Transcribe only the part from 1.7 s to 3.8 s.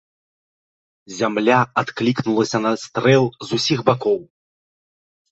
адклікнулася на стрэл з усіх